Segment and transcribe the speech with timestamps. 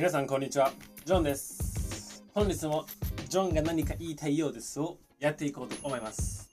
[0.00, 0.72] 皆さんこんにちは。
[1.04, 2.24] ジョンです。
[2.32, 2.86] 本日も
[3.28, 6.48] ジョンが何か言いたいようですをやっていこうと思います。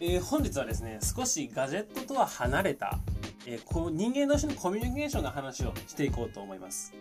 [0.00, 2.98] えー、本日はですね少しガジェットとは離れた、
[3.46, 6.94] えー、こう人間同士のコミュニケーションの話をしていこうと思います。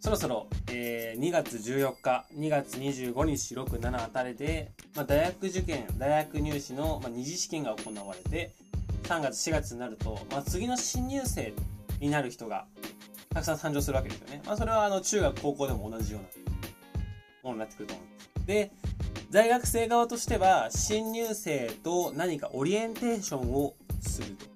[0.00, 8.54] そろそろ、えー、2月14日2月25日67あたりで、まあ、大学受験大学入試の、まあ、二次試験が行われて
[9.02, 11.52] 3月4月になると、まあ、次の新入生
[12.00, 12.66] になる人が
[13.34, 14.42] たくさん誕生するわけですよね。
[14.46, 16.28] まあ、それはあの中学高校でも同じような
[17.42, 18.46] ものになってくると思うんです。
[18.46, 18.72] で、
[19.30, 24.46] 大学生側としては新入生と何かオリエンテーションをすると。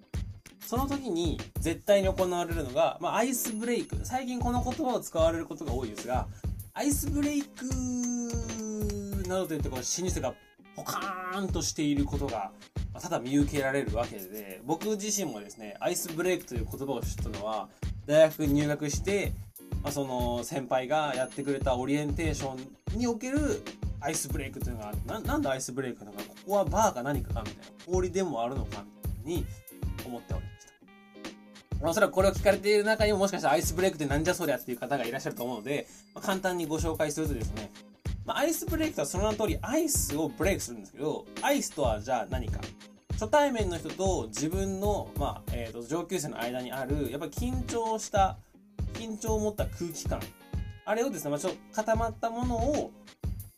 [0.65, 3.99] その時に絶対に行われるのが、まあ、アイスブレイク。
[4.05, 6.29] 最近この言葉を使われることが多いですが、
[6.75, 7.65] アイスブレイク
[9.27, 10.35] などといってこの新入生が
[10.77, 12.53] ポカーンとしていることが
[13.01, 17.69] ただ見受けられるわけで、僕自身もですね、アイスブレイクという言葉を知ったのは、
[18.07, 19.33] 大学に入学して、
[19.83, 22.57] まあ、その先輩がやってくれたオリエンテーショ
[22.97, 23.63] ンにおける
[24.01, 29.47] アイスブレイクというのがななんでアイスブレイクなのかここはバーか何かかみたいな氷でもあるのかみたいに
[30.07, 30.67] 思っておりまし
[31.81, 31.89] た。
[31.89, 37.71] おそらくこれを聞かれている中にももしかしたらアイスブレイクってなんじゃそりゃっていう方がいらっしゃると思うので、まあ、簡単にご紹介するとですね、
[38.29, 42.61] まあ、アイスブレイクとはその名の通りアイスをブレイクするんですけどアイスとはじゃあ何か。
[43.13, 48.37] 初対面の人と自分の、まあえーと、上級生の間にあるやっぱり緊張した
[48.93, 50.21] 緊張を持った空気感。
[50.85, 52.93] あれをですね、まあ、ちょっと固まったものを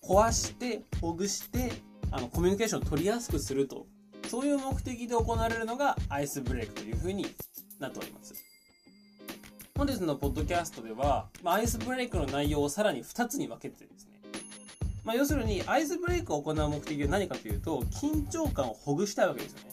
[0.02, 1.72] 壊してほぐして
[2.12, 3.86] あのコミュニケーションを取りやすくすると。
[4.28, 7.26] そういう目的で行われるのがアイスブレイクというふうに
[7.80, 8.34] なっております。
[9.76, 14.19] 本日のポッドキャストでは、まあ、アイスブレイクの内容をさらに2つに分けてですね
[15.04, 19.70] まあ、要するにアイスブレイクを行う目的は何かというと緊張感をほぐしたいわけですよね。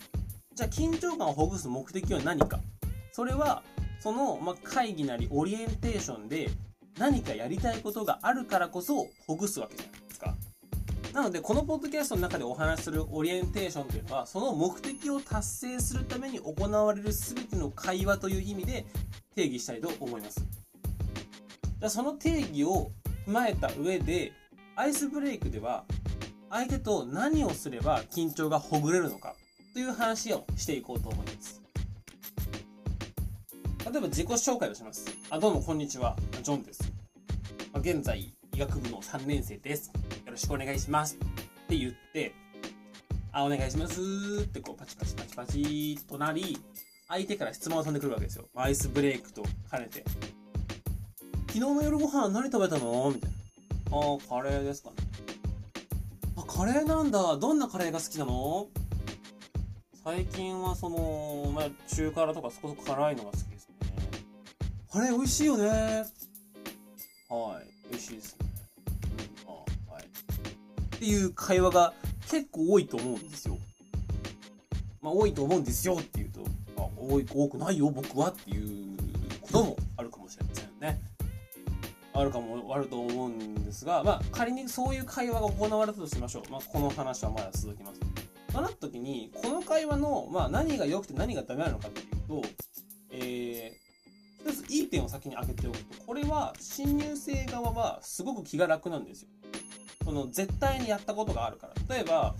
[0.54, 2.60] じゃあ緊張感をほぐす目的は何か。
[3.12, 3.64] それは
[4.00, 6.50] その、ま会議なりオリエンテーションで
[6.98, 10.36] 何かやりたいことがあるからこそほぐすわけじゃないですか。
[11.14, 18.86] なのでこのポッドキャストの中でお話しするオリエンテーションというのはその目的を達成するために行われる全ての会話という意味で
[19.36, 20.40] 定義したいと思います。
[20.40, 22.92] じゃあその定義を
[23.28, 24.32] 踏まえた上で
[24.80, 25.86] アイスブレイクでは
[26.52, 29.34] 相手と何をすれば緊張がほぐれるのか
[29.74, 31.64] という話をしていこうと思います。
[33.92, 35.08] 例えば自己紹介をします。
[35.32, 36.16] あどうもこんにちは。
[36.44, 36.94] ジョンです。
[37.74, 39.88] 現在医学部の3年生です。
[39.88, 41.16] よろしくお願いします。
[41.16, 42.36] って言って
[43.32, 44.00] あお願いします。
[44.44, 46.56] ってこうパチパチパチパチとなり
[47.08, 48.46] 相手から質問を飛んでくるわけですよ。
[48.54, 50.04] アイスブレイクと兼ねて。
[51.48, 53.12] 昨日の夜ご飯何食べたの？
[53.12, 53.37] みたいな。
[53.92, 54.96] ああカレーですかね。
[56.36, 57.38] あ、カレーなんだ。
[57.38, 58.68] どんなカレーが好きなの？
[60.04, 63.76] 最近はその、まあ、中辛とかそこそこ辛いのが好きですね。
[64.92, 65.68] カレー美味しいよね。
[67.30, 67.68] はい。
[67.90, 68.48] 美味しいですね。
[69.48, 70.04] うん、あはい。
[70.04, 71.94] っていう会話が
[72.30, 73.58] 結構多いと思うんですよ。
[75.02, 76.42] まあ、多いと思うんですよっていうと、
[76.78, 78.98] あ、多い、多くないよ、僕はっていう
[79.42, 79.78] ことも
[82.20, 86.52] あるかもあると思うんですが、まあ、仮にそういう会話が行われたとしましょう。
[86.52, 88.00] まあ、この話はまだ続きます。
[88.52, 92.42] となった時に、この会話の、まあ、何が良くて何がダメなのかっていうと、
[93.12, 99.30] えー、一ついい点を先に挙げておくと、これは新入生側はすごく気が楽なんですよ。
[100.04, 101.96] その絶対にやったことがあるから。
[101.96, 102.36] 例えば、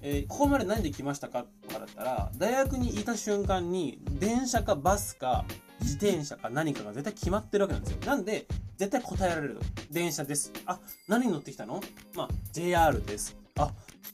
[0.00, 5.44] えー、ここまで何で来ましたかとかだったら、大学にいた瞬間に、電車かバスか
[5.80, 7.98] 自転車か何かが絶対決まってるわけなんですよ。
[8.06, 8.46] なんで、
[8.78, 9.58] 絶対答えられる。
[9.90, 10.52] 電車です。
[10.64, 10.78] あ、
[11.08, 11.82] 何に乗ってきたの？
[12.14, 13.36] まあ、JR です。
[13.58, 13.72] あ、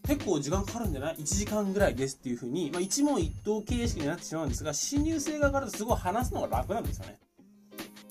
[0.08, 7.18] 結構時間かかるんじゃない ?1 時間ぐらいですっていうふうに、まあ、一問一答形式になってしまうんですが、新入生側からすごい話すのが楽なんですよね。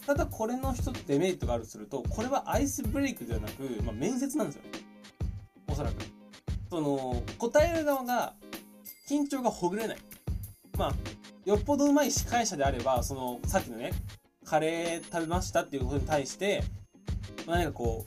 [0.06, 4.70] ただこれの一つデメリットがあるとすると、これはアイスブレイクではなく、まあ、面接なんですよね。
[5.70, 5.96] おそらく。
[6.70, 8.34] その、答える側が
[9.10, 9.98] 緊張がほぐれない。
[10.78, 10.94] まあ、
[11.46, 13.92] よっぽどうまい司会者であれば、その、さっきのね、
[14.46, 16.64] カレー食べましたっていうことに対して、
[17.46, 18.06] まあ、何かこ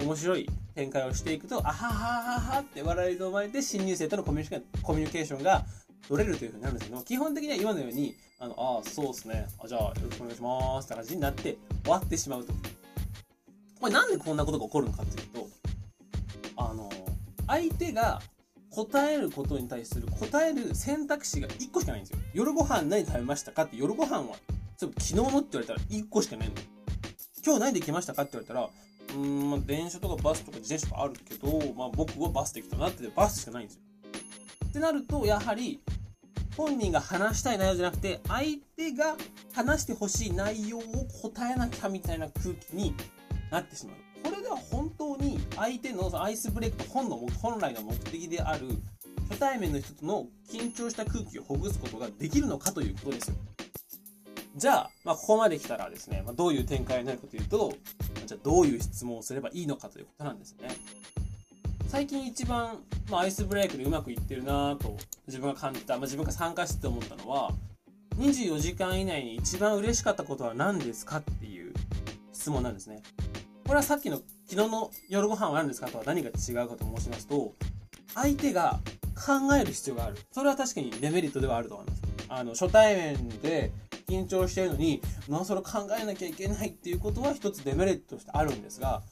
[0.00, 5.64] う、面白い展開をしていくと、あははははって笑いと生まれて、新入生とのコミュニケーションが
[6.08, 9.46] 取れるというふうになるんですけど、基本的には今のように、あの、ああ、そうですね。
[9.62, 12.52] あじゃあ、よろしくお願いしますって感じになって終わってしまうと。
[13.80, 15.48] これなんでこんなことが起こるのかっていうと、
[16.56, 16.90] あの、
[17.46, 18.20] 相手が
[18.70, 22.18] 答えることに対する答える選択肢が1個しかないんですよ。
[22.32, 24.36] 夜ご飯何食べましたかって夜ご飯は
[24.86, 26.54] 昨日のって言われたら1個しかねえの。
[27.44, 33.82] 今日何で来ましたかって言われたら、うーん、まあ、電車とかバスとか自転車とかあるけど、まあ、僕はバスで来たなっててバスしかないんですよ。
[34.66, 35.80] ってなると、やはり、
[36.56, 39.16] 本人が話したい内容じゃなくて相手が
[39.54, 40.82] 話してほしい内容を
[41.22, 42.94] 答えなきゃみたいな空気に
[43.50, 48.66] なってしまうこれでは本当に相手のアイスブレイクと本の本来の目的である
[49.30, 53.36] 初対面の人との緊張した空気をほぐすことができるのかということですよ
[54.56, 57.72] じゃあ、まあ、ここまで来たらですね、まあ、どういう展開になるかというと
[58.26, 60.68] じゃあどういう質問をすればいいのかということなんですね。
[61.88, 62.78] 最近一番、
[63.10, 67.52] まあ、アイスブレイクでうまくいってるなと自分が感じた、まあ、自分が参加してて思ったのは
[68.16, 71.72] 24時間以内に一番嬉しかったことは何ですかっていう
[72.32, 73.02] 質問なんですね。
[73.64, 74.16] これはさっきの
[74.48, 77.54] 昨日の夜ご飯は何ですかとは何が違うかと申しますと
[78.14, 78.80] 相手が
[79.14, 80.16] 考える必要がある。
[80.32, 82.02] それは確かにデメリットではあると思います。
[82.28, 83.72] あの初対面で
[84.10, 89.02] 緊張してるのになおそれ考えなきゃいけないっていうことは一つデメリットとしてあるんですが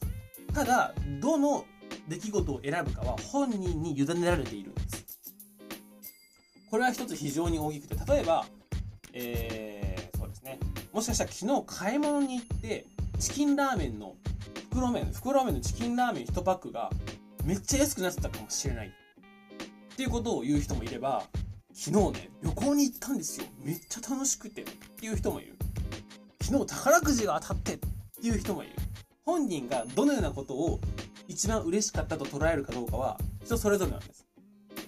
[0.52, 1.64] ただどの
[2.08, 5.06] 出来事を選ぶかは本人に委ねられているんです。
[6.70, 8.44] これは一つ非常に大きくて例えば
[9.12, 10.58] えー、そうですね。
[10.92, 12.86] もしかしたら昨日買い物に行って
[13.18, 14.14] チキンラーメンの
[14.70, 16.90] 袋麺袋麺のチキンラーメン1パックが
[17.44, 21.24] めっちゃ安くなってたかもしれないっていうことを言う人もいれば
[21.80, 23.46] 昨日ね旅行に行ったんですよ。
[23.62, 24.62] めっちゃ楽しくて。
[24.62, 25.56] っていう人もいる。
[26.42, 27.86] 昨日宝くじが当たってって
[28.20, 28.72] いう人もいる。
[29.24, 30.80] 本人がどのようなことを
[31.28, 34.26] 一番嬉しかったと捉えるかどうかは人それぞれなんです。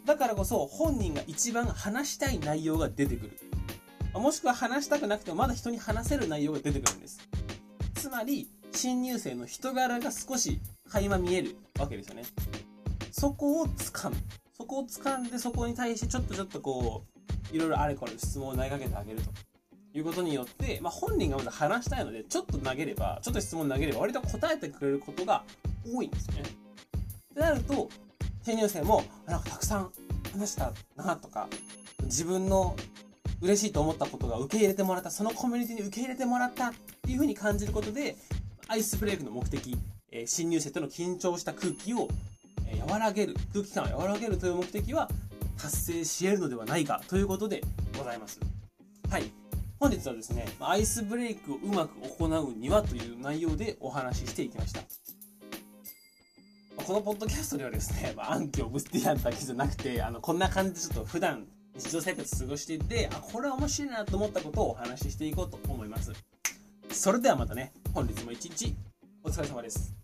[0.04, 3.38] だからこそ本人が一番話したい内容が出てくる。
[4.14, 7.20] もしくは話したくなくてもまだ人に話せる内容が出てくるんです。
[7.94, 10.60] つまり新入生の人柄が少し
[10.90, 12.24] 垣間見えるわけですよね。
[13.12, 14.16] そこを掴む。
[14.60, 17.02] そこを掴んでそこに対してちょっとちょっとこ
[17.50, 19.30] ういろいろあれこれ質問を投げかけてあげると。
[19.92, 25.42] いうことによって、まあ、本人がまだ話したいのでちょっと投げればちょっと質問投げれば割と答えてくれることが
[25.84, 26.42] 多いんですよね。
[26.42, 27.88] ってなると
[28.44, 29.90] 新入生もなんかたくさん
[30.32, 31.48] 話したなとか
[32.04, 32.76] 自分の
[33.40, 36.72] 嬉しいと思ったことが受け入れてもらったそのコミュニティに受け入れてもらったっ
[37.02, 38.14] ていうふうに感じることで
[38.68, 39.76] アイスブレイクの目的、
[40.12, 42.06] えー、新入生との緊張した空気を、
[42.86, 45.08] 和らげる空気感を和らげるという目的は
[45.60, 47.62] 達成し得るのではないかということで
[47.96, 48.40] ございます。
[49.10, 49.30] はい。
[49.78, 54.82] 本日はですねアイスブレイクをうまく行うにはという内容でお話ししていきました。
[56.84, 66.12] このポッドキャストではですね、ま、暗記をブスティアンだけじゃなくてあのこんな感じでちょっと普段日常生活過ごしていてあこれは面白いなと思ったことをお話ししていこうと思います。
[66.90, 68.74] それではまたね本日も一日
[69.22, 69.99] お疲れ様です。